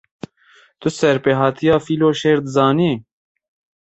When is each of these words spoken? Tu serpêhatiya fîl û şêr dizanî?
Tu 0.79 0.89
serpêhatiya 0.99 1.77
fîl 1.85 2.01
û 2.09 2.11
şêr 2.19 2.37
dizanî? 2.45 2.93